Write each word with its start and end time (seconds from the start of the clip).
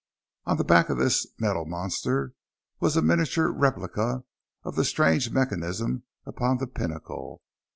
On 0.45 0.57
the 0.57 0.63
back 0.63 0.89
of 0.89 0.97
this 0.97 1.27
metal 1.37 1.65
monster 1.67 2.33
was 2.79 2.97
a 2.97 3.03
miniature 3.03 3.49
replica 3.49 4.23
of 4.63 4.75
the 4.75 4.83
strange 4.83 5.29
mechanism 5.29 6.05
upon 6.25 6.57
the 6.57 6.65
pinnacle. 6.65 7.43